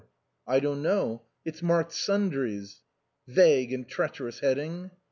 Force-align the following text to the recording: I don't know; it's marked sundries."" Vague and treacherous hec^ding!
I 0.47 0.59
don't 0.59 0.81
know; 0.81 1.21
it's 1.45 1.61
marked 1.61 1.93
sundries."" 1.93 2.81
Vague 3.27 3.71
and 3.71 3.87
treacherous 3.87 4.39
hec^ding! 4.41 4.89